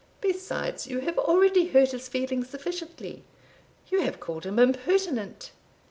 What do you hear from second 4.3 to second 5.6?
him impertinent."